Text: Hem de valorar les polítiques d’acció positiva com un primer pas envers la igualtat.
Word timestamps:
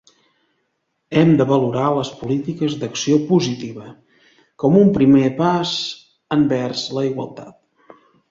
Hem 1.19 1.33
de 1.41 1.45
valorar 1.51 1.89
les 1.97 2.09
polítiques 2.21 2.77
d’acció 2.83 3.19
positiva 3.33 3.91
com 4.65 4.79
un 4.81 4.91
primer 4.97 5.29
pas 5.43 5.75
envers 6.39 6.87
la 6.99 7.05
igualtat. 7.13 7.63